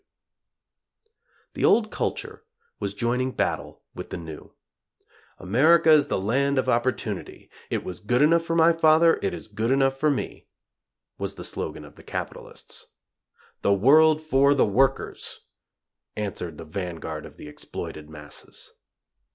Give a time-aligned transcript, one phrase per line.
[1.53, 1.61] W.
[1.61, 1.61] W.
[1.61, 2.43] The old culture
[2.79, 4.55] was joining battle with the new.
[5.37, 7.51] "America is the land of opportunity.
[7.69, 10.47] It was good enough for my father: it is good enough for me"
[11.19, 12.87] was the slogan of the capitalists.
[13.61, 15.41] "The world for the workers,"
[16.15, 18.71] answered the vanguard of the exploited masses.